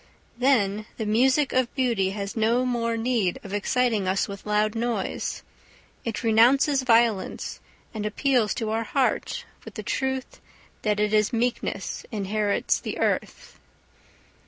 [0.35, 5.43] Then the music of beauty has no more need of exciting us with loud noise;
[6.03, 7.59] it renounces violence,
[7.93, 10.41] and appeals to our heart with the truth
[10.81, 13.59] that it is meekness inherits the earth.